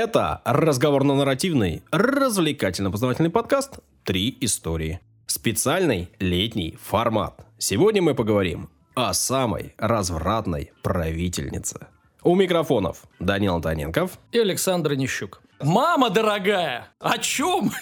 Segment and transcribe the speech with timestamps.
[0.00, 5.00] Это разговорно-нарративный, развлекательно-познавательный подкаст «Три истории».
[5.26, 7.44] Специальный летний формат.
[7.58, 11.88] Сегодня мы поговорим о самой развратной правительнице.
[12.22, 14.20] У микрофонов Данил Антоненков.
[14.30, 15.42] И Александр Нищук.
[15.60, 17.72] Мама дорогая, о чем?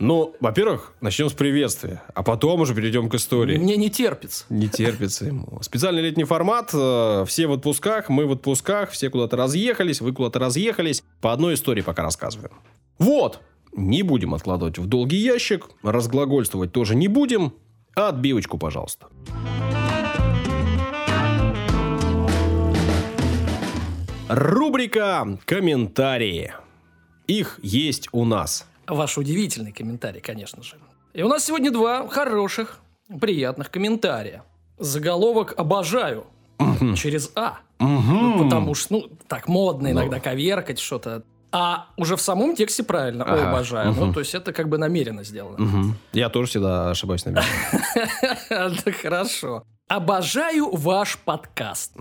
[0.00, 3.56] Ну, во-первых, начнем с приветствия, а потом уже перейдем к истории.
[3.58, 4.44] Мне не терпится.
[4.48, 5.58] Не терпится ему.
[5.62, 6.70] Специальный летний формат.
[6.74, 11.02] э, Все в отпусках, мы в отпусках, все куда-то разъехались, вы куда-то разъехались.
[11.20, 12.52] По одной истории пока рассказываем.
[12.98, 13.40] Вот.
[13.72, 17.54] Не будем откладывать в долгий ящик, разглагольствовать тоже не будем.
[17.94, 19.06] Отбивочку, пожалуйста.
[24.28, 26.52] Рубрика «Комментарии».
[27.26, 28.66] Их есть у нас.
[28.86, 30.76] Ваш удивительный комментарий, конечно же.
[31.12, 32.80] И у нас сегодня два хороших,
[33.20, 34.42] приятных комментария.
[34.78, 36.26] Заголовок «Обожаю»
[36.96, 37.58] через «А».
[37.78, 41.22] Ну, потому что, ну, так модно иногда коверкать что-то.
[41.52, 43.50] А уже в самом тексте правильно «О, Ага.
[43.50, 43.92] обожаю».
[43.92, 45.94] Ну, то есть это как бы намеренно сделано.
[46.12, 47.50] Я тоже всегда ошибаюсь на месте.
[48.84, 49.62] Да хорошо.
[49.88, 51.92] Обожаю ваш подкаст.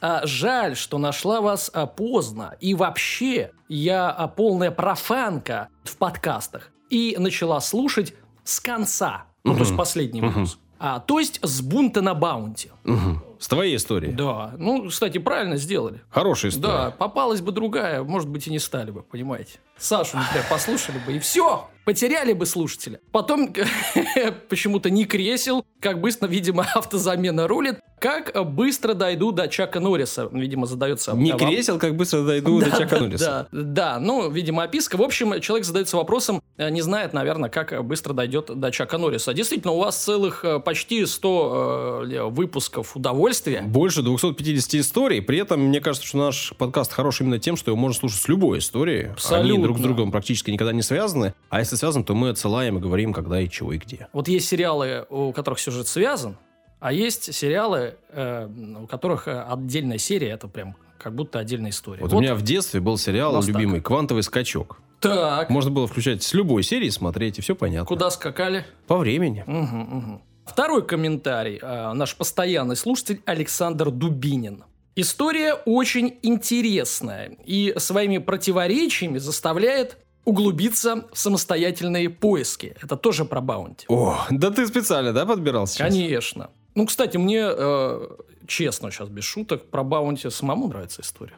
[0.00, 2.56] А, жаль, что нашла вас а, поздно.
[2.60, 6.70] И вообще, я а, полная профанка в подкастах.
[6.88, 9.24] И начала слушать с конца.
[9.44, 10.58] Ну, то есть последний выпуск.
[10.84, 12.72] А, то есть с бунта на баунти.
[12.82, 13.22] Мгм.
[13.38, 14.12] С твоей историей.
[14.12, 14.52] Да.
[14.58, 16.00] Ну, кстати, правильно сделали.
[16.10, 16.72] Хорошая история.
[16.72, 19.60] Да, попалась бы другая, может быть, и не стали бы, понимаете.
[19.76, 21.68] Сашу, например, послушали бы, и все.
[21.84, 22.98] Потеряли бы слушателя.
[23.12, 23.54] Потом
[24.48, 27.78] почему-то не кресел, как быстро, видимо, автозамена рулит.
[28.02, 32.72] Как быстро дойду до Чака Норриса, видимо, задается Не вам- кресел, как быстро дойду до
[32.72, 33.46] Чака Норриса.
[33.52, 34.96] Да, да, ну, видимо, описка.
[34.96, 39.32] В общем, человек задается вопросом, э, не знает, наверное, как быстро дойдет до Чака Норриса.
[39.34, 43.62] Действительно, у вас целых э, почти 100 э, выпусков удовольствия.
[43.62, 45.22] Больше 250 историй.
[45.22, 48.26] При этом, мне кажется, что наш подкаст хорош именно тем, что его можно слушать с
[48.26, 49.02] любой историей.
[49.04, 49.62] Они Абсолютно.
[49.62, 51.34] друг с другом практически никогда не связаны.
[51.50, 54.08] А если связаны, то мы отсылаем и говорим, когда и чего и где.
[54.12, 56.36] Вот есть сериалы, у которых сюжет связан,
[56.82, 58.48] а есть сериалы, э,
[58.82, 62.02] у которых э, отдельная серия, это прям как будто отдельная история.
[62.02, 63.54] Вот, у меня в детстве был сериал нас так.
[63.54, 64.80] любимый «Квантовый скачок».
[64.98, 67.86] Так, Можно было включать с любой серии, смотреть, и все понятно.
[67.86, 68.64] куда скакали?
[68.88, 69.44] По времени.
[69.46, 70.22] Мгм, мгм.
[70.44, 71.58] Второй комментарий.
[71.62, 74.64] э, Наш постоянный слушатель Александр Дубинин.
[74.96, 82.74] История очень интересная и своими противоречиями заставляет углубиться в самостоятельные поиски.
[82.82, 83.86] Это тоже про баунти.
[83.88, 85.88] О, да ты специально, да, подбирал сейчас?
[85.92, 86.50] Конечно.
[86.74, 88.08] Ну, кстати, мне, э,
[88.46, 91.34] честно, сейчас без шуток, про баунти самому нравится история.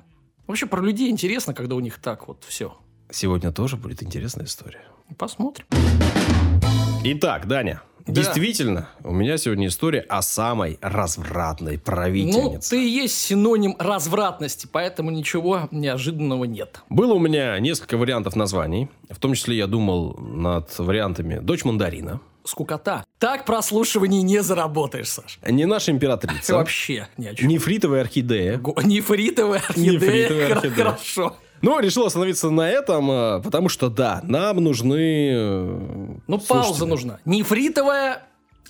[0.46, 2.74] Вообще, про людей интересно, когда у них так вот все.
[3.10, 4.82] Сегодня тоже будет интересная история.
[5.18, 5.66] Посмотрим.
[7.04, 8.12] Итак, Даня, Да.
[8.12, 12.70] действительно, у меня сегодня история о самой развратной Ну, правительнице.
[12.70, 16.80] ты и есть синоним развратности, поэтому ничего неожиданного нет.
[16.88, 18.88] Было у меня несколько вариантов названий.
[19.10, 23.04] В том числе я думал над вариантами «Дочь мандарина», Скукота.
[23.18, 25.38] Так прослушиваний не заработаешь, Саш.
[25.46, 27.48] «Не наша императрица», Вообще ни о чем.
[27.48, 28.58] «Нефритовая орхидея».
[28.58, 29.92] Го- Нефритовая орхидея.
[29.92, 30.74] Нефритовая орхидея.
[30.76, 31.36] Хорошо.
[31.62, 35.30] Но решил остановиться на этом, э, потому что, да, нам нужны...
[35.32, 35.78] э,
[36.26, 36.48] Ну, слушатели.
[36.48, 37.18] пауза нужна.
[37.24, 38.22] Нефритовая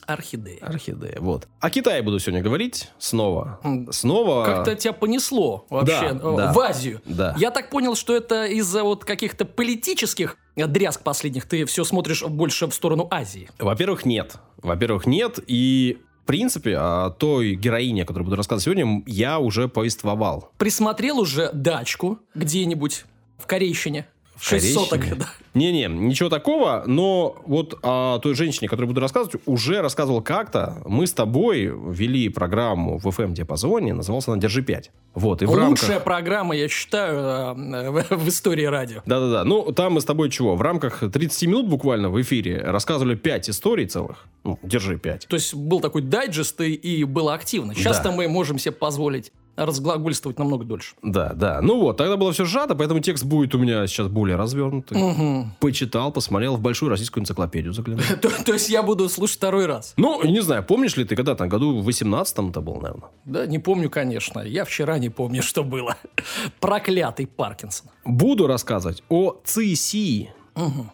[0.06, 0.58] орхидея.
[0.60, 1.48] Орхидея, вот.
[1.60, 3.60] О Китае буду сегодня говорить снова.
[3.90, 4.44] Снова...
[4.44, 6.52] Как-то тебя понесло вообще Да, э, да.
[6.52, 7.00] в Азию.
[7.04, 7.34] Да.
[7.38, 11.46] Я так понял, что это из-за вот каких-то политических дрязг последних.
[11.46, 13.48] Ты все смотришь больше в сторону Азии.
[13.58, 14.36] Во-первых, нет.
[14.58, 15.38] Во-первых, нет.
[15.46, 20.50] И, в принципе, о той героине, о которой буду рассказывать сегодня, я уже повествовал.
[20.58, 23.04] Присмотрел уже дачку где-нибудь
[23.38, 24.06] в Корейщине.
[24.40, 25.26] Шесть соток, да.
[25.54, 30.82] Не-не, ничего такого, но вот о той женщине, о которой буду рассказывать, уже рассказывал как-то.
[30.84, 34.84] Мы с тобой вели программу в FM-диапазоне, называлась она «Держи 5».
[35.14, 36.04] Вот, и Лучшая рамках...
[36.04, 39.02] программа, я считаю, э, в, истории радио.
[39.06, 39.44] Да-да-да.
[39.44, 40.56] Ну, там мы с тобой чего?
[40.56, 44.26] В рамках 30 минут буквально в эфире рассказывали 5 историй целых.
[44.42, 45.26] Ну, держи 5.
[45.28, 47.74] То есть был такой дайджест и, и было активно.
[47.74, 48.12] Сейчас-то Да.
[48.16, 50.94] мы можем себе позволить разглагольствовать намного дольше.
[51.02, 51.60] Да, да.
[51.60, 54.98] Ну вот, тогда было все сжато, поэтому текст будет у меня сейчас более развернутый.
[54.98, 55.52] Мгм.
[55.60, 58.04] Почитал, посмотрел, в большую российскую энциклопедию заглянул.
[58.20, 59.94] То, то есть я буду слушать второй раз.
[59.96, 63.10] Ну, не знаю, помнишь ли ты, когда там, году в 18-м-то был, наверное?
[63.24, 64.40] Да, не помню, конечно.
[64.40, 65.96] Я вчера не помню, что было.
[66.60, 67.90] Проклятый Паркинсон.
[68.04, 70.32] Буду рассказывать о Цисии.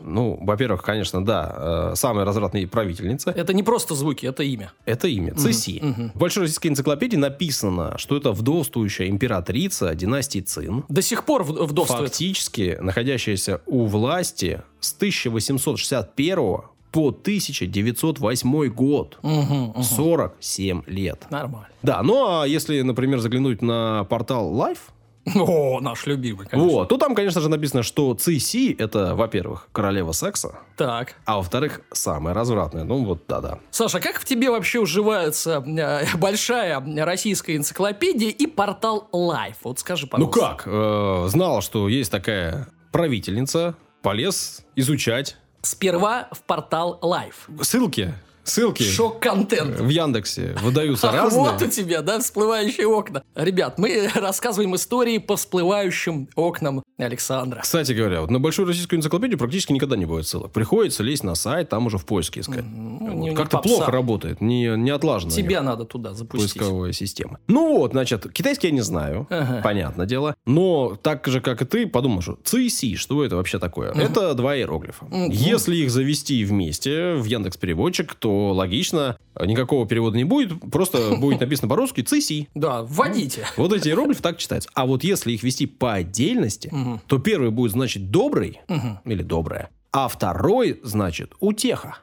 [0.01, 3.31] Ну, во-первых, конечно, да, э, самая развратная правительница.
[3.31, 4.73] Это не просто звуки, это имя.
[4.87, 5.81] Это имя, Циси.
[6.15, 12.11] В Большой российской энциклопедии написано, что это вдовствующая императрица династии Цин, До сих пор вдовствует.
[12.11, 16.63] фактически находящаяся у власти с 1861
[16.93, 19.19] по 1908 год.
[19.23, 19.83] Мгм, мгм.
[19.83, 21.27] 47 лет.
[21.31, 21.69] Нормально.
[21.83, 24.79] Да, ну а если, например, заглянуть на портал Life,
[25.35, 26.71] О, наш любимый, конечно.
[26.73, 26.89] Вот.
[26.89, 31.15] То там, конечно же, написано, что Циси– это, во-первых, королева секса, Так.
[31.27, 32.85] а во-вторых, самая развратная.
[32.85, 33.59] Ну, вот да-да.
[33.71, 39.57] Саша, как в тебе вообще уживаются э, большая российская энциклопедия и портал Life?
[39.63, 40.41] Вот скажи, Ну пожалуйста.
[40.41, 40.63] как?
[40.67, 45.37] Э, знал, что есть такая правительница, полез изучать.
[45.63, 47.63] Сперва в портал Life.
[47.63, 48.15] Ссылки,
[48.51, 49.81] ссылки Шок-контент.
[49.81, 51.41] в Яндексе выдаются Ах, разные.
[51.53, 53.23] вот у тебя, да, всплывающие окна.
[53.35, 57.61] Ребят, мы рассказываем истории по всплывающим окнам Александра.
[57.63, 60.53] Кстати говоря, вот на большую российскую энциклопедию практически никогда не будет ссылок.
[60.53, 62.65] Приходится лезть на сайт, там уже в поиске искать.
[62.67, 65.31] Ну, Вот Как-то плохо работает, не, не отлажено.
[65.33, 66.55] Тебя надо туда запустить.
[66.55, 67.39] поисковая система.
[67.47, 69.61] Ну вот, значит, китайский я не знаю, Ага.
[69.63, 70.35] понятное дело.
[70.47, 73.93] Но так же, как и ты, подумал, что CC, что это вообще такое?
[73.93, 75.05] Это два иероглифа.
[75.07, 75.31] Мгм.
[75.31, 81.41] Если их завести вместе в Яндекс Переводчик, то логично, никакого перевода не будет, просто будет
[81.41, 82.49] написано по-русски CC.
[82.55, 83.47] Да, вводите.
[83.57, 84.69] Вот эти иероглифы так читаются.
[84.75, 86.73] А вот если их вести по отдельности,
[87.07, 88.61] то первый будет значить добрый
[89.05, 91.99] или добрая, а второй значит утеха.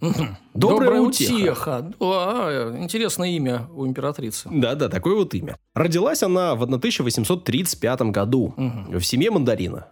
[0.00, 0.36] Мгм.
[0.54, 1.32] Добрая утеха.
[1.34, 1.92] утеха.
[1.98, 4.48] Да, интересное имя у императрицы.
[4.48, 5.56] Да-да, такое вот имя.
[5.74, 8.98] Родилась она в 1835 году Мгм.
[8.98, 9.88] в семье мандарина.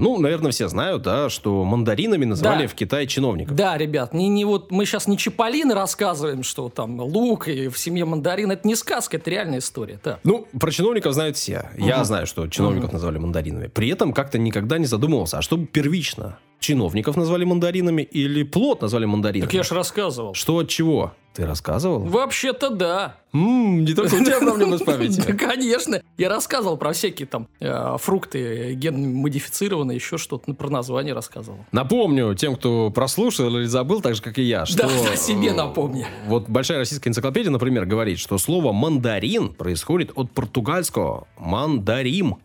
[0.00, 2.68] Ну, наверное, все знают, да, что мандаринами называли Да.
[2.68, 3.54] в Китае чиновников.
[3.54, 7.78] Да, ребят, не, не вот мы сейчас не Чаполины рассказываем, что там лук и в
[7.78, 8.50] семье мандарин.
[8.50, 9.98] Это не сказка, это реальная история.
[10.02, 10.20] Так.
[10.24, 11.70] Ну, про чиновников знают все.
[11.76, 12.04] Я Мгм.
[12.04, 13.66] знаю, что чиновников называли мандаринами.
[13.68, 16.38] При этом как-то никогда не задумывался, а что первично?
[16.60, 19.46] Чиновников назвали мандаринами или плод назвали мандаринами?
[19.46, 20.34] Так я же рассказывал.
[20.34, 21.12] Что от чего?
[21.34, 22.00] Ты рассказывал?
[22.00, 23.16] Вообще-то да.
[23.32, 25.38] М, не только у тебя проблемы с Да, памятью.
[25.38, 26.02] конечно.
[26.18, 31.64] Я рассказывал про всякие там э, фрукты ген-модифицированные, еще что-то ну, про название рассказывал.
[31.70, 34.78] Напомню тем, кто прослушал или забыл, так же, как и я, что...
[34.88, 36.04] Да, себе э, напомни.
[36.26, 42.38] Вот Большая российская энциклопедия, например, говорит, что слово «мандарин» происходит от португальского «мандарим»,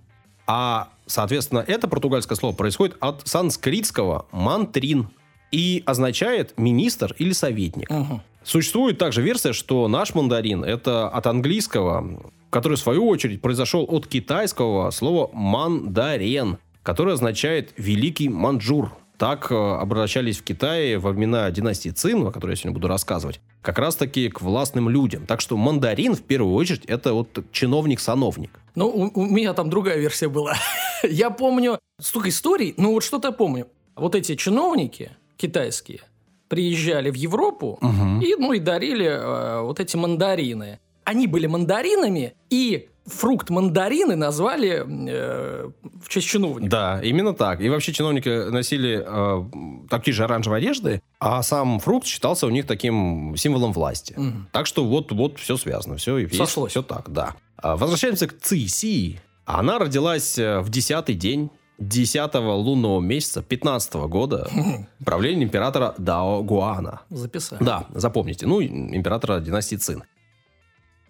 [0.47, 5.09] а, соответственно, это португальское слово происходит от санскритского «мантрин»
[5.51, 7.89] и означает «министр» или «советник».
[7.89, 8.21] Мгм.
[8.45, 14.05] Существует также версия, что наш мандарин это от английского, который в свою очередь произошел от
[14.05, 18.91] китайского слова мандарен, которое означает великий манджур.
[19.17, 23.39] Так э, обращались в Китае во времена династии Цин, о которой я сегодня буду рассказывать,
[23.61, 25.25] как раз-таки к властным людям.
[25.25, 28.51] Так что мандарин в первую очередь это вот чиновник-сановник.
[28.75, 30.55] Ну, у, у меня там другая версия была.
[31.03, 33.67] Я помню столько историй, ну вот что-то помню.
[33.95, 36.01] Вот эти чиновники китайские
[36.47, 37.79] приезжали в Европу
[38.21, 40.79] и, ну, и дарили э, вот эти мандарины.
[41.03, 45.69] Они были мандаринами, и фрукт мандарины назвали э,
[46.03, 46.71] в честь чиновника.
[46.71, 47.61] Да, именно так.
[47.61, 52.65] И вообще чиновники носили э, такие же оранжевые одежды, а сам фрукт считался у них
[52.65, 54.15] таким символом власти.
[54.17, 54.47] Мгм.
[54.51, 56.71] Так что вот, вот все связано, все Сошлось.
[56.71, 57.35] все так, да.
[57.57, 59.19] А, Возвращаемся к Циси.
[59.45, 64.49] Она родилась э, в десятый день 10 лунного месяца 15 года
[65.05, 67.01] правления императора Дао Гуана.
[67.09, 67.63] Записали.
[67.63, 68.45] Да, запомните.
[68.47, 70.03] Ну, императора династии Цин.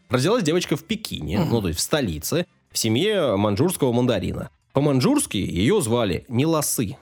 [0.10, 4.50] Родилась девочка в Пекине, ну, то есть в столице, в семье маньчжурского мандарина.
[4.74, 6.98] По-маньчжурски ее звали Ниласы.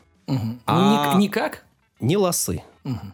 [0.65, 1.65] А- Ник- Никак?
[1.99, 2.63] Ниласы.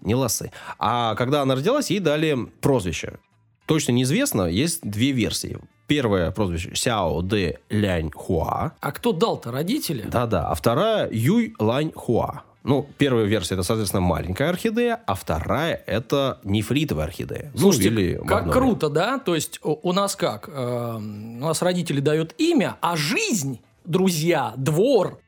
[0.01, 0.51] Ниласы.
[0.77, 3.17] А когда она родилась, ей дали прозвище.
[3.65, 5.57] Точно неизвестно, есть две версии.
[5.89, 8.73] Первое прозвище Сяо Де Лянь Хуа.
[8.79, 9.51] А кто дал-то?
[9.51, 10.03] Родители?
[10.03, 10.47] Да-да.
[10.47, 12.43] А вторая Юй Лань Хуа.
[12.63, 17.49] Ну, первая версия это, соответственно, маленькая орхидея, а вторая это нефритовая орхидея.
[17.55, 18.51] Ну, Слушайте, или как магнолия.
[18.51, 19.17] круто, да?
[19.17, 20.47] То есть у, нас как?
[20.53, 25.19] Эм, у нас родители дают имя, а жизнь, друзья, двор,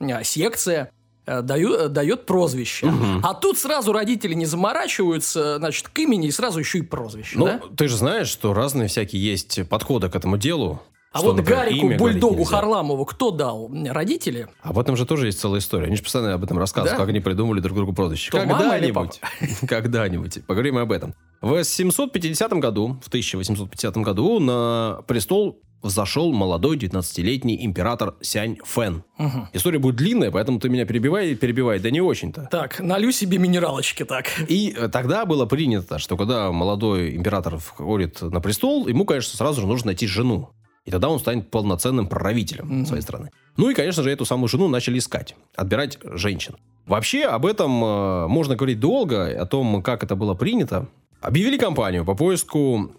[0.00, 2.86] э, секция э, даю- э, дает прозвище.
[2.86, 3.20] Мгм.
[3.24, 7.44] А тут сразу родители не заморачиваются, значит, к имени и сразу еще и прозвище, Ну,
[7.46, 7.60] да?
[7.76, 10.80] ты же знаешь, что разные всякие есть подходы к этому делу.
[11.12, 12.44] А что, вот например, Гарику, бульдогу.
[12.44, 13.68] Харламову кто дал?
[13.88, 14.46] Родители?
[14.62, 15.86] Об этом же тоже есть целая история.
[15.86, 16.98] Они же постоянно об этом рассказывают, Да?
[17.02, 18.30] как они придумали друг другу прозвище.
[18.30, 19.20] Когда-нибудь.
[19.68, 20.44] Когда-нибудь.
[20.46, 21.14] Поговорим об этом.
[21.40, 29.02] В 750 году, в 1850 году на престол взошел молодой 19-летний император Сянь Фэн.
[29.18, 29.48] Мгм.
[29.52, 32.48] История будет длинная, поэтому ты меня перебивай, перебивай, да не очень-то.
[32.50, 34.26] Так, налью себе минералочки так.
[34.48, 39.60] И э, тогда было принято, что когда молодой император входит на престол, ему, конечно, сразу
[39.62, 40.50] же нужно найти жену.
[40.86, 42.86] И тогда он станет полноценным правителем Мгм.
[42.86, 43.30] своей страны.
[43.56, 46.56] Ну и, конечно же, эту самую жену начали искать, отбирать женщин.
[46.86, 50.88] Вообще, об этом э, можно говорить долго, о том, как это было принято.
[51.20, 52.92] Объявили кампанию по поиску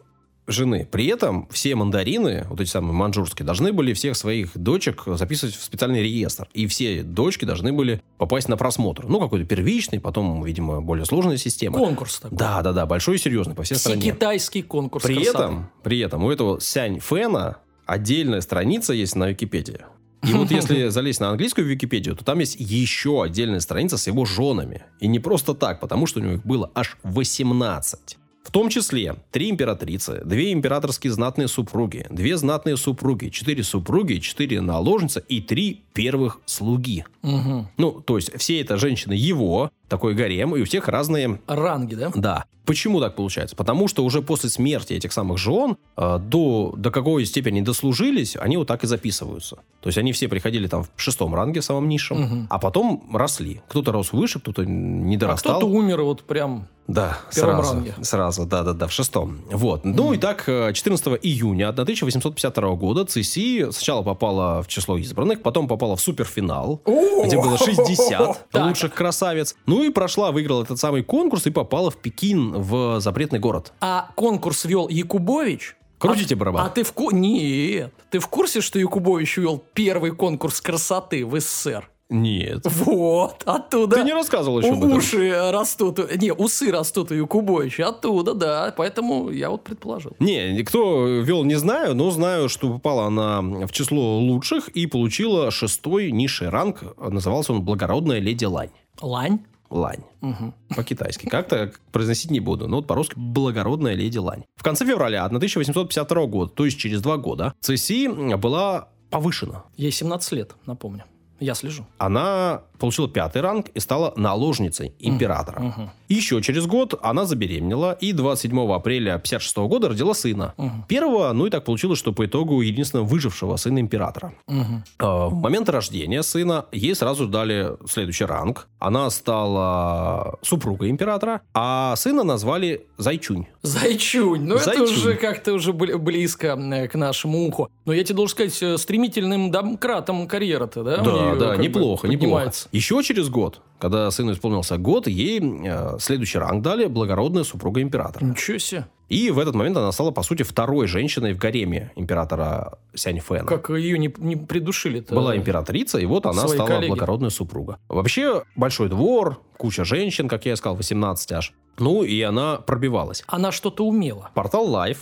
[0.51, 0.87] жены.
[0.89, 5.63] При этом все мандарины, вот эти самые манжурские, должны были всех своих дочек записывать в
[5.63, 6.47] специальный реестр.
[6.53, 9.05] И все дочки должны были попасть на просмотр.
[9.07, 11.77] Ну, какой-то первичный, потом, видимо, более сложная система.
[11.77, 12.37] Конкурс такой.
[12.37, 14.01] Да, да, да, большой и серьезный по всей стране.
[14.01, 15.37] Китайский конкурс При красоты.
[15.37, 19.81] этом, при этом у этого Сянь Фэна отдельная страница есть на Википедии.
[20.27, 24.25] И вот если залезть на английскую Википедию, то там есть еще отдельная страница с его
[24.25, 24.83] женами.
[24.99, 28.17] И не просто так, потому что у него их было аж 18.
[28.43, 34.61] В том числе три императрицы, две императорские знатные супруги, две знатные супруги, четыре супруги, четыре
[34.61, 37.05] наложницы и три первых слуги.
[37.21, 37.67] Угу.
[37.77, 41.39] Ну, то есть все это женщины его, такой гарем, и у всех разные...
[41.47, 42.11] Ранги, да?
[42.15, 42.45] Да.
[42.65, 43.55] Почему так получается?
[43.55, 48.55] Потому что уже после смерти этих самых жен э, до, до какой степени дослужились, они
[48.57, 49.57] вот так и записываются.
[49.81, 52.47] То есть они все приходили там в шестом ранге, самом низшем, Мгм.
[52.49, 53.61] а потом росли.
[53.67, 55.57] Кто-то рос выше, кто-то не А дорастал.
[55.57, 56.67] кто-то умер вот прям...
[56.87, 57.73] Да, первом сразу.
[57.75, 57.93] ранге.
[58.01, 59.41] Сразу, да-да-да, в шестом.
[59.49, 59.85] Вот.
[59.85, 65.67] Ну и так, э, 14 июня 1852 года Циси сначала попала в число избранных, потом
[65.67, 66.81] попала в суперфинал,
[67.25, 68.65] где было 60 Так.
[68.65, 69.55] лучших красавиц.
[69.65, 73.71] Ну и прошла, выиграла этот самый конкурс и попала в Пекин, в запретный город.
[73.79, 75.75] А конкурс вел Якубович?
[76.01, 76.65] Крутите а, барабан.
[76.65, 77.11] А ты в ку...
[77.11, 77.93] Нет.
[78.09, 81.90] Ты в курсе, что Якубович вел первый конкурс красоты в СССР?
[82.11, 82.65] Нет.
[82.65, 83.95] Вот, оттуда.
[83.95, 84.97] Ты не рассказывал еще об этом.
[84.97, 90.11] Уши растут, не, усы растут у Якубовича, оттуда, да, поэтому я вот предположил.
[90.19, 95.51] Не, никто вел, не знаю, но знаю, что попала она в число лучших и получила
[95.51, 96.83] шестой низший ранг.
[96.99, 98.71] Назывался он «Благородная леди Лань».
[98.99, 99.39] Лань?
[99.69, 100.03] Лань.
[100.19, 100.53] Мгм.
[100.75, 101.27] По-китайски.
[101.27, 102.67] Как-то произносить не буду.
[102.67, 104.43] Но вот по-русски «Благородная леди Лань».
[104.57, 109.63] В конце февраля 1852 года, то есть через два года, Цеси была повышена.
[109.77, 111.05] Ей 17 лет, напомню.
[111.41, 111.87] Я слежу.
[111.97, 115.59] Она получила пятый ранг и стала наложницей императора.
[115.61, 115.89] Мгм.
[116.09, 120.53] Еще через год она забеременела и 27 апреля 56 года родила сына.
[120.57, 120.83] Мгм.
[120.89, 124.33] Первого, ну и так получилось, что по итогу единственного выжившего сына императора.
[124.47, 124.83] Мгм.
[124.99, 128.67] Э, В момент рождения сына ей сразу дали следующий ранг.
[128.79, 133.45] Она стала супругой императора, а сына назвали Зайчунь.
[133.61, 134.83] Зайчунь, ну это Зайчунь.
[134.85, 137.69] уже как-то уже бли- близко э, к нашему уху.
[137.85, 140.97] Но я тебе должен сказать, стремительным домкратом карьера-то, да?
[140.97, 142.51] Да, да, неплохо, неплохо.
[142.71, 148.23] Еще через год, когда сыну исполнился год, ей э, следующий ранг дали благородная супруга императора.
[148.23, 148.85] Ничего себе.
[149.09, 153.45] И в этот момент она стала, по сути, второй женщиной в гареме императора Сяньфэна.
[153.45, 155.13] Как ее не, не придушили-то.
[155.13, 156.87] Была императрица, и вот она стала коллеги.
[156.91, 157.77] благородная супруга.
[157.89, 161.53] Вообще, большой двор, куча женщин, как я и сказал, 18 аж.
[161.77, 163.23] Ну, и она пробивалась.
[163.27, 164.29] Она что-то умела.
[164.33, 164.99] Портал Life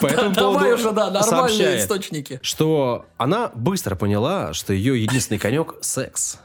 [0.34, 2.40] Давай уже, да, нормальные источники.
[2.42, 6.38] что она быстро поняла, что ее единственный конек– секс.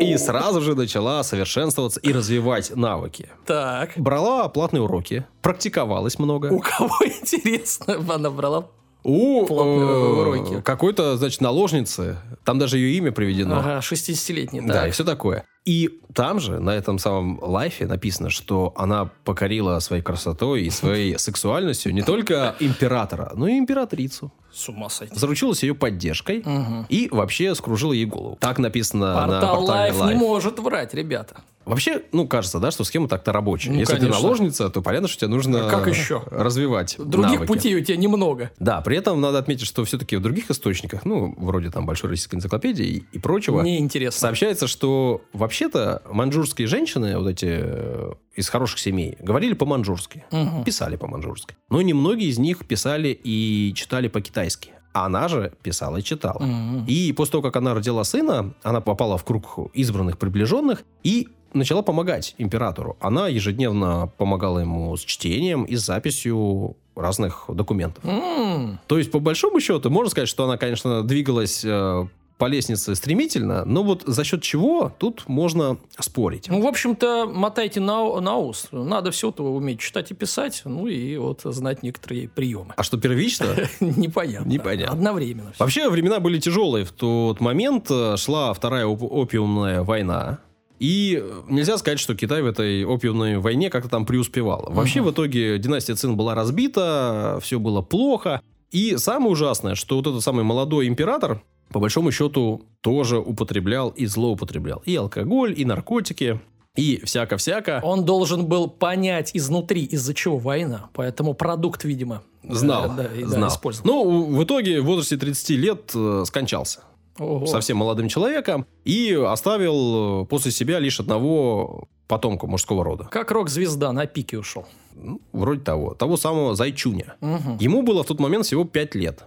[0.00, 3.28] И сразу же начала совершенствоваться и развивать навыки.
[3.46, 3.92] Так.
[3.96, 6.46] Брала платные уроки, практиковалась много.
[6.46, 8.68] У кого, интересно, она брала?
[9.04, 10.60] У э, уроки.
[10.60, 13.60] какой-то, значит, наложницы, там даже ее имя приведено.
[13.60, 14.60] Ага, 60-летний.
[14.60, 14.88] Да, так.
[14.88, 15.44] и все такое.
[15.64, 21.18] И там же, на этом самом лайфе написано, что она покорила своей красотой и своей
[21.18, 24.32] сексуальностью не только императора, но и императрицу.
[24.52, 25.14] С ума сойти.
[25.14, 26.86] Заручилась ее поддержкой Мгм.
[26.88, 28.36] и вообще вскружила ей голову.
[28.40, 30.16] Так написано на Портал портале Life не Life.
[30.16, 31.36] может врать, ребята.
[31.66, 33.72] Вообще, ну, кажется, да, что схема так-то рабочая.
[33.72, 34.16] Ну, Если конечно.
[34.16, 36.22] ты наложница, то понятно, что тебе нужно А как еще?
[36.30, 37.46] развивать Других навыки.
[37.46, 38.50] путей у тебя немного.
[38.58, 42.36] Да, при этом надо отметить, что все-таки в других источниках, ну, вроде там Большой российской
[42.36, 44.18] энциклопедии и, и прочего, Неинтересно.
[44.18, 50.64] сообщается, что вообще-то маньчжурские женщины, вот эти э, из хороших семей, говорили по-маньчжурски, Мгм.
[50.64, 51.56] писали по-маньчжурски.
[51.70, 54.70] Но немногие из них писали и читали по-китайски.
[54.94, 56.38] А она же писала и читала.
[56.40, 56.84] Мгм.
[56.86, 61.82] И после того, как она родила сына, она попала в круг избранных приближенных и начала
[61.82, 62.96] помогать императору.
[63.00, 68.04] Она ежедневно помогала ему с чтением и с записью разных документов.
[68.04, 72.06] М, То есть, по большому счету, можно сказать, что она, конечно, двигалась э,
[72.38, 76.48] по лестнице стремительно, но вот за счет чего тут можно спорить.
[76.48, 78.68] Ну, в общем-то, мотайте на, на ус.
[78.70, 82.74] Надо все-то уметь читать и писать, ну и вот знать некоторые приемы.
[82.76, 83.46] А что первично?
[83.80, 84.48] Непонятно.
[84.48, 84.94] Непонятно.
[84.94, 85.52] Одновременно.
[85.58, 86.84] Вообще, времена были тяжелые.
[86.84, 90.38] В тот момент э, шла Вторая оп- опиумная война.
[90.78, 94.68] И э, нельзя сказать, что Китай в этой опиумной войне как-то там преуспевал.
[94.70, 98.40] Вообще, в итоге, династия Цин была разбита, все было плохо.
[98.70, 104.06] И самое ужасное, что вот этот самый молодой император, по большому счету, тоже употреблял и
[104.06, 104.82] злоупотреблял.
[104.86, 106.40] И алкоголь, и наркотики,
[106.76, 107.80] и всяко-всяко.
[107.82, 110.90] Он должен был понять изнутри, из-за чего война.
[110.94, 113.48] Поэтому продукт, видимо, Знал, э, да, и, да, знал.
[113.48, 113.86] использовал.
[113.88, 116.80] Ну, в итоге в возрасте 30 лет э, скончался.
[117.18, 117.46] Ого.
[117.46, 123.08] совсем молодым человеком и оставил э, после себя лишь одного потомка мужского рода.
[123.10, 124.66] Как рок-звезда на пике ушел.
[124.94, 125.94] Ну, вроде того.
[125.94, 127.16] Того самого Зайчуня.
[127.20, 127.58] Угу.
[127.60, 129.24] Ему было в тот момент всего 5 лет.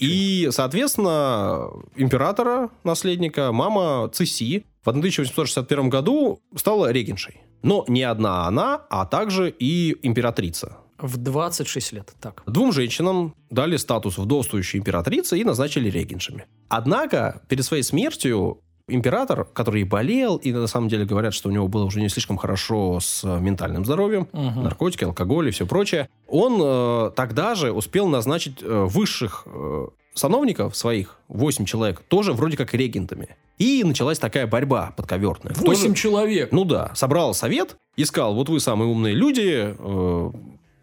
[0.00, 7.40] И, соответственно, императора, наследника, мама Циси в 1861 году стала регеншей.
[7.62, 10.78] Но не одна она, а также и императрица.
[10.98, 12.42] В 26 лет, так.
[12.46, 16.46] Двум женщинам дали статус вдовствующей императрицы и назначили регеншами.
[16.68, 18.60] Однако, перед своей смертью
[18.92, 22.36] император, который болел, и на самом деле говорят, что у него было уже не слишком
[22.36, 24.60] хорошо с ментальным здоровьем, угу.
[24.60, 30.76] наркотики, алкоголь и все прочее, он э, тогда же успел назначить э, высших э, сановников
[30.76, 33.36] своих, 8 человек, тоже вроде как регентами.
[33.58, 35.54] И началась такая борьба подковерная.
[35.54, 36.52] 8 человек?
[36.52, 36.90] Ну да.
[36.94, 40.30] Собрал совет, искал, вот вы самые умные люди, э,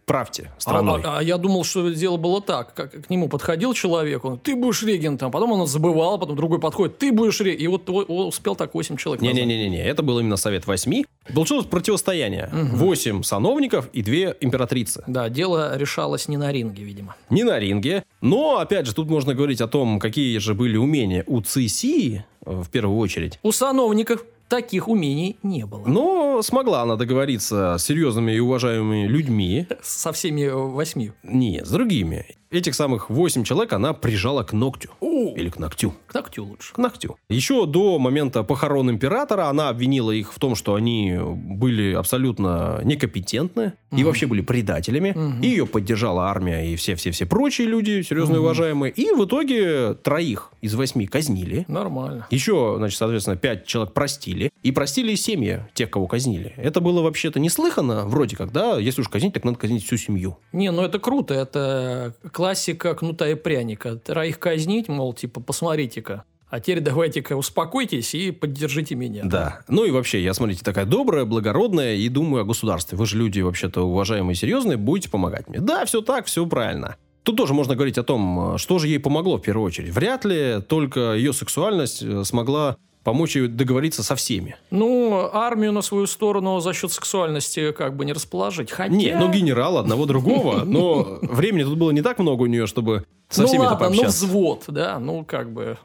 [0.09, 1.01] правьте страной.
[1.03, 2.73] А, а, а я думал, что дело было так.
[2.73, 6.97] Как, к нему подходил человек, он, ты будешь регентом, потом он забывал, потом другой подходит,
[6.97, 7.63] ты будешь регентом.
[7.63, 9.21] И вот успел так 8 человек.
[9.21, 11.03] Не-не-не, это был именно совет 8.
[11.35, 12.49] Получилось противостояние.
[12.51, 12.77] Угу.
[12.77, 15.03] 8 сановников и 2 императрицы.
[15.05, 17.15] Да, дело решалось не на ринге, видимо.
[17.29, 18.03] Не на ринге.
[18.21, 22.51] Но, опять же, тут можно говорить о том, какие же были умения у Цисии, э,
[22.51, 23.39] в первую очередь.
[23.43, 25.85] У сановников таких умений не было.
[25.87, 29.67] Но смогла она договориться с серьезными и уважаемыми людьми.
[29.81, 31.13] Со всеми восьми?
[31.23, 32.38] Нет, с другими.
[32.51, 34.89] Этих самых восемь человек она прижала к ногтю.
[34.99, 35.35] О!
[35.35, 35.93] Или к ногтю.
[36.07, 36.73] К ногтю лучше.
[36.73, 37.17] К ногтю.
[37.29, 43.73] Еще до момента похорон императора она обвинила их в том, что они были абсолютно некомпетентны
[43.91, 44.01] угу.
[44.01, 45.11] и вообще были предателями.
[45.11, 45.43] Угу.
[45.43, 48.47] И ее поддержала армия и все-все-все прочие люди, серьезные угу.
[48.47, 48.91] уважаемые.
[48.93, 51.65] И в итоге троих из восьми казнили.
[51.67, 52.25] Нормально.
[52.31, 54.51] Еще, значит, соответственно, пять человек простили.
[54.63, 56.53] И простили семьи тех, кого казнили.
[56.57, 58.77] Это было вообще-то неслыханно, вроде как, да?
[58.77, 60.37] Если уж казнить, так надо казнить всю семью.
[60.51, 61.33] Не, ну это круто.
[61.33, 63.97] Это классика кнута и пряника.
[63.97, 66.23] Троих казнить, мол, типа, посмотрите-ка.
[66.49, 69.23] А теперь давайте-ка успокойтесь и поддержите меня.
[69.25, 69.59] Да.
[69.67, 72.97] Ну и вообще, я, смотрите, такая добрая, благородная и думаю о государстве.
[72.97, 75.59] Вы же люди вообще-то уважаемые серьезные, будете помогать мне.
[75.59, 76.95] Да, все так, все правильно.
[77.23, 79.89] Тут тоже можно говорить о том, что же ей помогло в первую очередь.
[79.93, 84.55] Вряд ли только ее сексуальность э, смогла помочь ей договориться со всеми.
[84.71, 88.71] Ну, армию на свою сторону за счет сексуальности как бы не расположить.
[88.71, 88.93] Хотя...
[88.93, 93.05] Не, ну генерал одного другого, но времени тут было не так много у нее, чтобы
[93.29, 94.25] со ну всеми ладно, пообщаться.
[94.25, 95.77] ну взвод, да, ну как бы...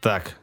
[0.00, 0.36] Так,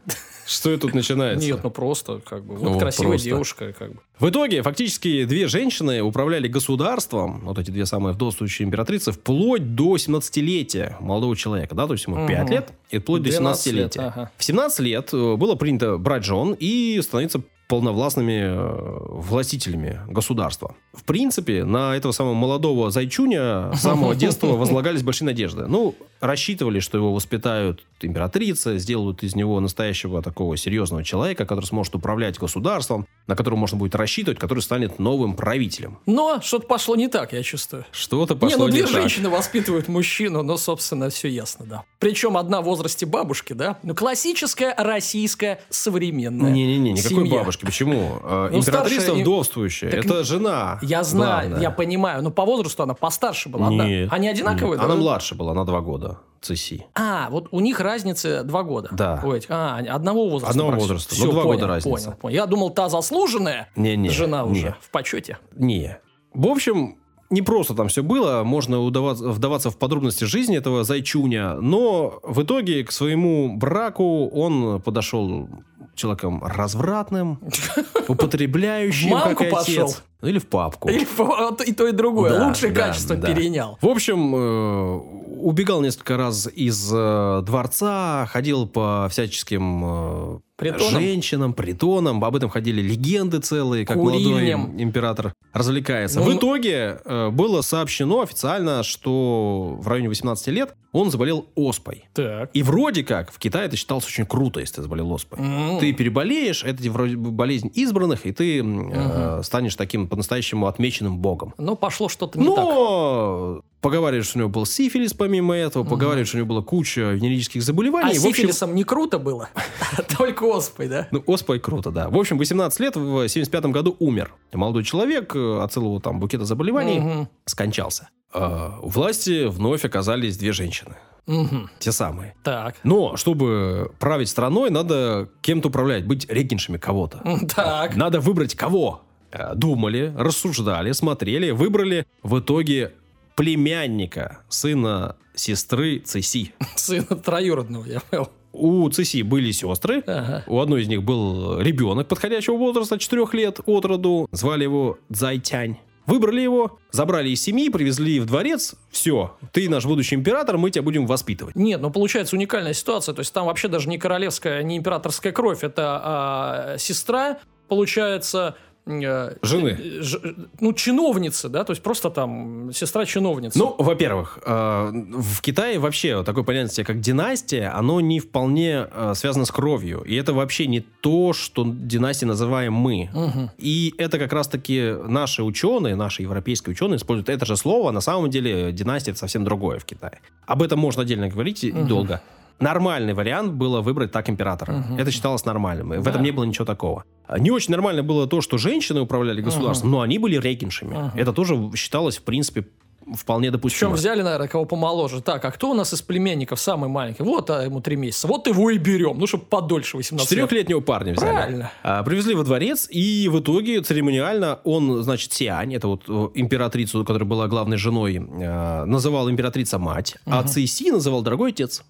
[0.50, 1.46] что тут начинается?
[1.46, 3.30] Нет, ну просто, как бы, вот, вот красивая просто.
[3.30, 4.00] девушка, как бы.
[4.18, 9.96] В итоге, фактически, две женщины управляли государством, вот эти две самые вдовствующие императрицы, вплоть до
[9.98, 12.28] 17-летия молодого человека, да, то есть ему угу.
[12.28, 14.08] 5 лет, и вплоть до 17-летия.
[14.08, 14.32] Ага.
[14.38, 20.76] В 17 лет э, было принято брать жен и становиться полновластными э, властителями государства.
[20.94, 25.68] В принципе, на этого самого молодого зайчуня с самого детства возлагались большие надежды.
[25.68, 31.96] Ну, рассчитывали, что его воспитают императрица, сделают из него настоящего такого серьезного человека, который сможет
[31.96, 36.00] управлять государством, на которого можно будет рассчитывать, который станет новым правителем.
[36.06, 37.86] Но что-то пошло не так, я чувствую.
[37.92, 41.84] Что-то пошло не, ну две не женщины воспитывают мужчину, но, собственно, все ясно, да.
[42.00, 43.78] Причем одна в возрасте бабушки, да?
[43.84, 47.40] Ну, классическая российская современная Не-не-не, никакой семья.
[47.40, 47.66] бабушки.
[47.66, 48.20] Почему?
[48.24, 49.22] Э, ну, Императрица старшая...
[49.22, 49.92] вдовствующая.
[49.92, 50.06] Так...
[50.06, 50.80] Это жена.
[50.82, 51.62] Я знаю, главная.
[51.62, 52.24] я понимаю.
[52.24, 53.70] Но по возрасту она постарше была.
[53.70, 54.10] Нет.
[54.12, 54.78] Они одинаковые?
[54.78, 54.82] Нет.
[54.82, 56.09] Она младше была на два года.
[56.42, 56.86] ЦСИ.
[56.96, 58.90] А, вот у них разница два года.
[58.92, 59.22] Да.
[59.26, 60.52] Ой, а, одного возраста.
[60.52, 61.16] Одного возраста.
[61.16, 61.90] Все, ну, два понял, года разница.
[61.90, 62.36] Понял, понял.
[62.36, 64.52] Я думал, та заслуженная не, не, жена не.
[64.52, 65.38] уже в почете.
[65.56, 66.00] Не.
[66.34, 66.98] В общем,
[67.30, 72.44] не просто там все было, можно удаваться, вдаваться в подробности жизни этого зайчуня, но в
[72.44, 75.50] итоге к своему браку он подошел
[75.96, 77.40] человеком развратным,
[78.08, 80.04] употребляющим, как отец.
[80.22, 80.90] Или в папку.
[80.90, 82.32] Или в, и то, и другое.
[82.32, 83.28] Да, Лучшее да, качество да.
[83.28, 83.78] перенял.
[83.82, 85.02] В общем, э,
[85.40, 91.02] убегал несколько раз из э, дворца, ходил по всяческим э, Притоном?
[91.02, 92.24] женщинам, притонам.
[92.24, 94.62] Об этом ходили легенды целые, как Курильням.
[94.62, 96.20] молодой император развлекается.
[96.20, 102.06] Ну, в итоге э, было сообщено официально, что в районе 18 лет он заболел оспой.
[102.14, 102.50] Так.
[102.54, 105.40] И вроде как в Китае это считалось очень круто, если ты заболел оспой.
[105.40, 105.80] Mm.
[105.80, 111.54] Ты переболеешь, это вроде бы болезнь избранных, и ты э, станешь таким по-настоящему отмеченным богом.
[111.58, 113.56] Но пошло что-то не Но...
[113.56, 113.66] так.
[113.82, 115.92] Поговаривают, что у него был сифилис помимо этого, угу.
[115.92, 118.12] поговаривают, что у него была куча венерических заболеваний.
[118.12, 119.50] А в сифилисом не круто было?
[120.18, 121.08] Только оспой, да?
[121.12, 122.10] Ну, оспой круто, да.
[122.10, 124.34] В общем, 18 лет, в 75 году умер.
[124.52, 128.10] Молодой человек э, от целого там букета заболеваний скончался.
[128.34, 130.96] А у власти вновь оказались две женщины.
[131.28, 131.70] Угу.
[131.80, 132.36] Те самые.
[132.44, 132.76] Так.
[132.84, 137.22] Но, чтобы править страной, надо кем-то управлять, быть регеншами кого-то.
[137.56, 137.96] Так.
[137.96, 139.04] Надо выбрать кого.
[139.32, 142.94] Э, думали, рассуждали, смотрели, выбрали в итоге
[143.40, 146.52] племянника, сына сестры Цеси.
[146.76, 148.30] Сына троюродного, я понял.
[148.52, 150.04] У Цеси были сестры.
[150.06, 150.44] Ага.
[150.46, 154.28] У одной из них был ребенок подходящего возраста, 4 лет от роду.
[154.34, 155.78] Звали его Зайтянь.
[156.06, 158.76] Выбрали его, забрали из семьи, привезли в дворец.
[158.92, 161.56] Все, ты наш будущий император, мы тебя будем воспитывать.
[161.56, 163.16] Нет, ну получается уникальная ситуация.
[163.16, 165.64] То есть там вообще даже не королевская, не императорская кровь.
[165.64, 168.58] Это а, сестра, получается,
[168.90, 169.70] э, Жены.
[169.80, 170.20] э, ж-
[170.60, 173.58] ну, чиновницы, да, то есть просто там сестра чиновницы.
[173.60, 179.46] Ну, во-первых, э, в Китае вообще такое понятие, как династия, оно не вполне э, связано
[179.46, 180.02] с кровью.
[180.02, 183.10] И это вообще не то, что династией называем мы.
[183.14, 183.52] Мгм.
[183.58, 187.92] И это как раз-таки наши ученые, наши европейские ученые используют это же слово.
[187.92, 190.20] На самом деле династия это совсем другое в Китае.
[190.46, 191.88] Об этом можно отдельно говорить Мгм.
[191.88, 192.22] долго.
[192.60, 194.74] Нормальный вариант было выбрать так императора.
[194.74, 194.98] Мгм.
[194.98, 195.94] Это считалось нормальным.
[195.94, 196.10] И В Да.
[196.12, 197.04] этом не было ничего такого.
[197.38, 200.96] Не очень нормально было то, что женщины управляли государством, но они были регеншами.
[200.96, 201.12] Мгм.
[201.16, 202.68] Это тоже считалось, в принципе,
[203.16, 203.92] вполне Причем допустимо.
[203.92, 205.22] взяли, наверное, кого помоложе.
[205.22, 207.24] Так, а кто у нас из племенников самый маленький?
[207.24, 208.28] Вот а, ему три месяца.
[208.28, 209.18] Вот его и берем.
[209.18, 210.40] Ну, чтобы подольше 18 лет.
[210.40, 211.32] Четырехлетнего парня взяли.
[211.32, 211.72] Правильно.
[211.84, 217.04] А, привезли во дворец, и в итоге церемониально он, значит, Сиань, это вот э, императрицу,
[217.06, 221.84] которая была главной женой, э, называл императрица мать, а Цейси называл дорогой отец.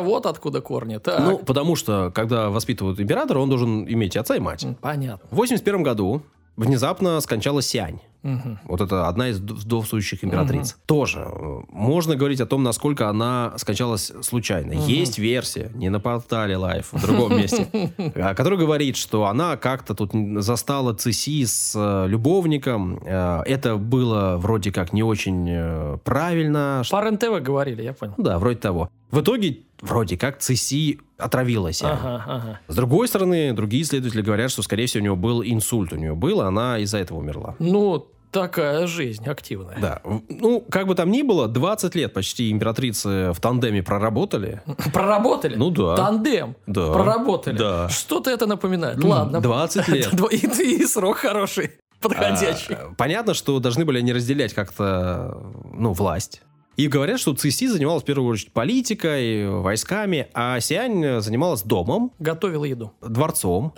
[0.00, 0.98] Вот откуда корни.
[0.98, 1.20] Так.
[1.20, 4.66] Ну, потому что, когда воспитывают императора, он должен иметь отца и мать.
[4.80, 5.28] Понятно.
[5.30, 6.22] В 81 году
[6.56, 8.00] внезапно скончалась Сиань.
[8.22, 8.58] Мгм.
[8.64, 10.76] Вот это одна из вдовствующих императриц.
[10.86, 14.72] Тоже э, можно говорить о том, насколько она скончалась случайно.
[14.72, 17.68] Есть версия, не на портале Life, в другом месте,
[18.16, 23.00] а, которая говорит, что она как-то тут застала Цеси с э, любовником.
[23.04, 26.82] Э, Это было вроде как не очень правильно.
[26.90, 28.14] По РЕН-ТВ говорили, я понял.
[28.18, 28.90] Да, вроде того.
[29.10, 31.82] В итоге, вроде как, Цеси отравилась.
[31.82, 32.60] Ага, ага.
[32.68, 35.92] С другой стороны, другие исследователи говорят, что, скорее всего, у него был инсульт.
[35.92, 37.56] У нее был, она из-за этого умерла.
[37.58, 39.78] Ну, такая жизнь активная.
[39.80, 40.02] Да.
[40.28, 44.62] Ну, как бы там ни было, 20 лет почти императрицы в тандеме проработали.
[44.92, 45.56] Проработали?
[45.56, 45.96] Ну да.
[45.96, 46.56] Тандем.
[46.66, 46.92] Да.
[46.92, 47.56] Проработали.
[47.56, 47.88] Да.
[47.88, 48.98] Что-то это напоминает.
[49.02, 49.40] М, Ладно.
[49.40, 50.12] 20 лет.
[50.32, 50.36] И,
[50.76, 52.74] и срок хороший, подходящий.
[52.74, 55.36] А, Понятно, что должны были они разделять как-то,
[55.72, 56.42] ну, власть.
[56.76, 62.64] И говорят, что Циси занималась в первую очередь политикой, войсками, а Сиань занималась домом, Готовил
[62.64, 62.92] еду.
[63.02, 63.74] дворцом.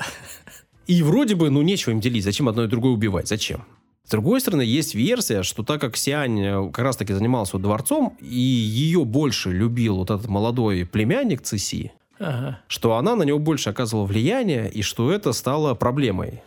[0.86, 2.22] И вроде бы, ну, нечего им делить.
[2.24, 3.26] Зачем одно и другое убивать?
[3.28, 3.64] Зачем?
[4.12, 8.14] С другой стороны, есть версия, что так как Сиань э, как раз-таки занимался вот дворцом,
[8.20, 12.58] и ее больше любил вот этот молодой племянник Циси, Ага.
[12.68, 16.42] что она на него больше оказывала влияние, и что это стало проблемой.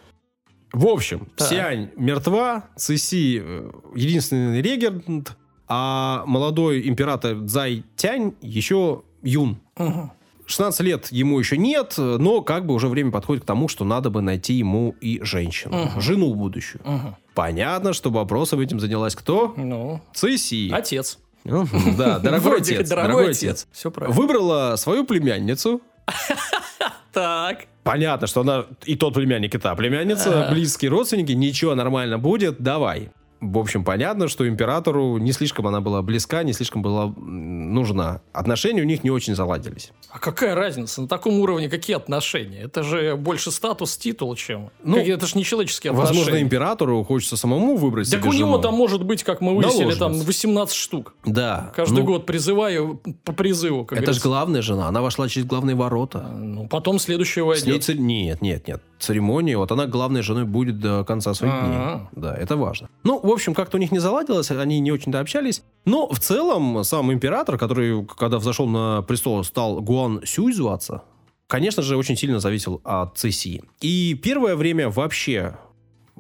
[0.74, 1.48] В общем, Так.
[1.48, 5.36] Сиань мертва, Циси э, единственный регент,
[5.68, 9.58] а молодой император Цзай Тянь еще юн.
[9.80, 10.12] Мгм.
[10.48, 14.10] 16 лет ему еще нет, но как бы уже время подходит к тому, что надо
[14.10, 16.02] бы найти ему и женщину, Мгм.
[16.02, 16.82] жену будущую.
[16.86, 17.16] Мгм.
[17.34, 19.54] Понятно, что вопросом этим занялась кто?
[19.58, 20.70] Ну, Циси.
[20.72, 21.20] отец.
[21.44, 22.90] Мгм, Да, дорогой отец.
[22.90, 23.68] Дорогой отец.
[23.72, 24.20] Все правильно.
[24.20, 25.82] Выбрала свою племянницу,
[27.14, 27.66] Так.
[27.84, 33.10] Понятно, что она и тот племянник, и та племянница, близкие родственники, ничего нормально будет, давай.
[33.52, 38.22] В общем, понятно, что императору не слишком она была близка, не слишком была нужна.
[38.34, 39.92] Отношения у них не очень заладились.
[40.10, 41.02] А какая разница?
[41.04, 42.64] На таком уровне какие отношения?
[42.64, 44.72] Это же больше статус, титул, чем...
[44.84, 46.20] Ну, это же не человеческие отношения.
[46.20, 48.62] Возможно, императору хочется самому выбрать Так у него жену.
[48.62, 50.26] там может быть, как мы выяснили, там Наложниц.
[50.26, 51.14] 18 штук.
[51.26, 51.72] Да.
[51.76, 54.88] Каждый ну, год призываю по призыву, как Это же главная жена.
[54.88, 56.22] Она вошла через главные ворота.
[56.22, 57.84] Ну, потом следующего С ней войдет.
[57.84, 58.82] цер- Нет, нет, нет.
[59.00, 61.66] Церемония, вот она главной женой будет до конца своих А-а.
[61.68, 62.24] дней.
[62.24, 62.90] Да, это важно.
[63.04, 65.64] Ну, в общем, как-то у них не заладилось, они не очень-то общались.
[65.86, 71.04] Но в целом сам император, который, когда взошел на престол, стал Гуан Сюй зваться,
[71.48, 73.64] конечно же, очень сильно зависел от Цеси.
[73.82, 75.58] И первое время вообще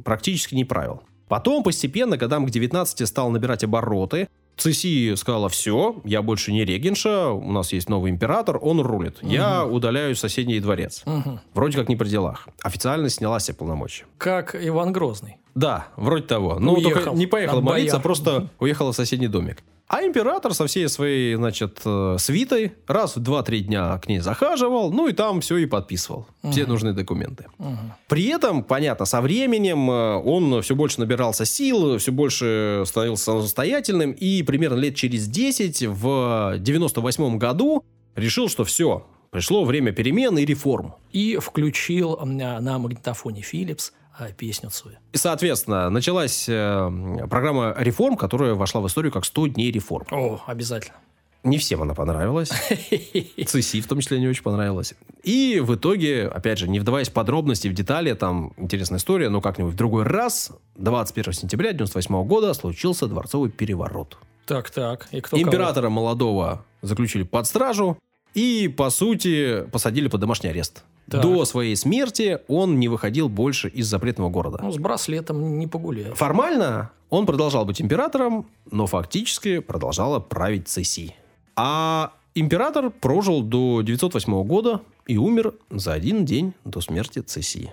[0.03, 1.01] практически не правил.
[1.27, 4.27] Потом постепенно, годам к 19 стал набирать обороты.
[4.57, 9.17] Цеси сказала, все, я больше не регенша, у нас есть новый император, он рулит.
[9.21, 11.03] Я удаляюсь в соседний дворец.
[11.05, 11.39] Мгм.
[11.53, 12.47] Вроде как не при делах.
[12.61, 14.05] Официально сняла все полномочия.
[14.17, 15.37] Как Иван Грозный.
[15.55, 16.57] Да, вроде того.
[16.59, 19.63] Ну, Уехал только не поехала молиться, а просто уехала в соседний домик.
[19.87, 24.91] А император со всей своей, значит, э, свитой раз в 2-3 дня к ней захаживал,
[24.91, 26.27] ну и там все и подписывал.
[26.49, 27.45] Все нужные документы.
[27.59, 27.93] Мгм.
[28.07, 34.11] При этом, понятно, со временем э, он все больше набирался сил, все больше становился самостоятельным,
[34.11, 37.83] и примерно лет через 10, в 98 году,
[38.15, 40.95] решил, что все, пришло время перемен и реформ.
[41.11, 44.97] И включил на магнитофоне Philips а, свою.
[45.11, 50.07] И, соответственно, началась э, программа реформ, которая вошла в историю как 100 дней реформ.
[50.11, 50.95] О, обязательно.
[51.43, 52.49] Не всем она понравилась.
[53.45, 54.95] ЦИСИ в том числе не очень понравилась.
[55.21, 59.41] И в итоге, опять же, не вдаваясь в подробности, в детали, там интересная история, но
[59.41, 64.17] как-нибудь в другой раз, 21 сентября 98 года случился дворцовый переворот.
[64.47, 65.07] Так, так.
[65.11, 65.47] И кто кого?
[65.47, 67.97] Императора молодого заключили под стражу
[68.35, 70.83] и, по сути, посадили под домашний арест.
[71.09, 71.21] Так.
[71.21, 74.59] До своей смерти он не выходил больше из запретного города.
[74.61, 76.17] Ну, с браслетом не погуляешь.
[76.17, 81.15] Формально он продолжал быть императором, но фактически продолжала править Цеси.
[81.55, 87.71] А император прожил до 908 года и умер за один день до смерти Цеси.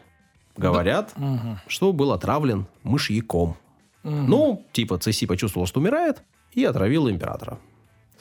[0.56, 1.14] Говорят,
[1.66, 3.56] что был отравлен мышьяком.
[4.02, 6.22] Ну, типа Цеси почувствовал, что умирает,
[6.52, 7.58] и отравил императора.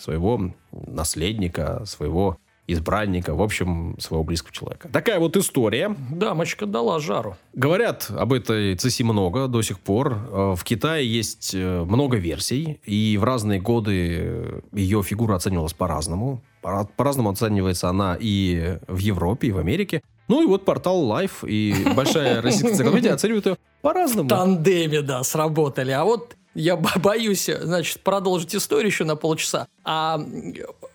[0.01, 2.37] Своего наследника, своего
[2.67, 4.87] избранника, в общем, своего близкого человека.
[4.93, 5.93] Такая вот история.
[6.09, 7.35] Дамочка дала жару.
[7.53, 10.13] Говорят об этой Цеси много до сих пор.
[10.31, 16.41] Э, В Китае есть э, много версий, и в разные годы ее фигура оценивалась по-разному.
[16.61, 20.01] По- По-разному оценивается она и в Европе, и в Америке.
[20.29, 24.29] Ну и вот портал Life и большая российская энциклопедия оценивают ее по-разному.
[24.29, 25.91] тандеме, да, сработали.
[25.91, 29.67] А вот я бо- боюсь, значит, продолжить историю еще на полчаса.
[29.83, 30.19] А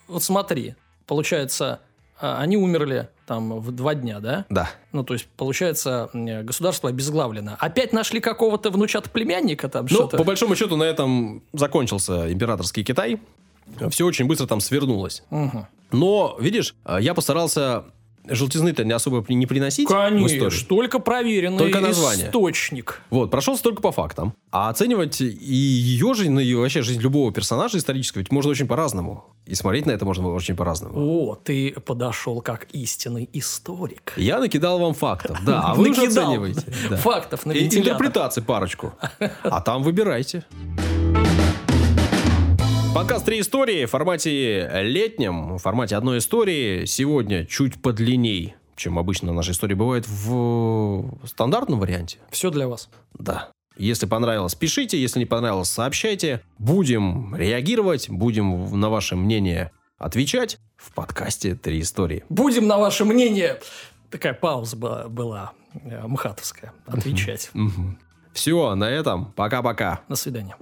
[0.09, 0.75] вот смотри,
[1.07, 1.81] получается,
[2.21, 4.47] а, они умерли там в два дня, да?
[4.49, 4.71] Да.
[4.93, 7.57] Ну, то есть, получается, государство обезглавлено.
[7.59, 13.21] Опять нашли какого-то внучата племянника там, Ну, по большому счету, на этом закончился императорский Китай.
[13.91, 15.25] Все очень быстро там свернулось.
[15.31, 15.67] Мгм.
[15.91, 17.85] Но, видишь, я постарался
[18.29, 22.27] желтизны-то не особо не приносить Конечно, только проверенный Только название.
[22.29, 23.01] источник.
[23.11, 24.35] Вот, прошелся только по фактам.
[24.51, 28.67] А оценивать и ее жизнь, ну и вообще жизнь любого персонажа исторического ведь можно очень
[28.67, 29.25] по-разному.
[29.47, 30.95] И смотреть на это можно очень по-разному.
[30.99, 34.13] О, ты подошел как истинный историк.
[34.17, 36.63] Я накидал вам фактов, да, а вы уже оцениваете.
[36.97, 37.93] Фактов на И вентилятор.
[37.93, 38.95] интерпретаций парочку.
[39.45, 40.45] А там выбирайте.
[42.97, 46.87] Подкаст «Три истории» в формате летнем, в формате одной истории.
[46.87, 52.17] Сегодня чуть подлинней, чем обычно наши истории бывают в стандартном варианте.
[52.31, 52.89] Все для вас.
[53.13, 53.51] Да.
[53.77, 54.99] Если понравилось, пишите.
[54.99, 56.41] Если не понравилось, сообщайте.
[56.57, 62.25] Будем реагировать, будем на ваше мнение отвечать в подкасте «Три истории».
[62.31, 63.61] Будем на ваше мнение.
[64.11, 66.73] Такая пауза была, была э, мхатовская.
[66.87, 67.51] Отвечать.
[68.33, 69.33] Все, на этом.
[69.33, 70.01] Пока-пока.
[70.09, 70.57] До свидания.